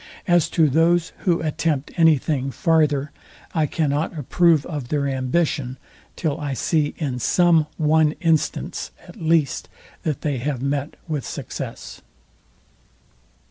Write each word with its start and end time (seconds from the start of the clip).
As 0.27 0.49
to 0.49 0.67
those 0.67 1.11
who 1.29 1.41
attempt 1.41 1.91
any 1.95 2.17
thing 2.17 2.49
farther, 2.49 3.11
I 3.53 3.67
cannot 3.67 4.17
approve 4.17 4.65
of 4.65 4.87
their 4.87 5.07
ambition, 5.07 5.77
till 6.15 6.39
I 6.39 6.55
see, 6.55 6.95
in 6.97 7.19
some 7.19 7.67
one 7.77 8.13
instance 8.13 8.89
at 9.07 9.17
least, 9.21 9.69
that 10.01 10.21
they 10.21 10.39
have 10.39 10.59
met 10.59 10.95
with 11.07 11.23
success. 11.23 12.01